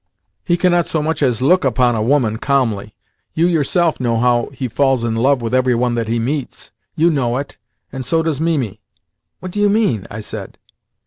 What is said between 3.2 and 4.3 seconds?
You yourself know